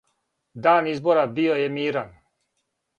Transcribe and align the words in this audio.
Дан 0.67 0.89
избора 0.95 1.27
био 1.37 1.61
је 1.63 1.71
миран. 1.79 2.13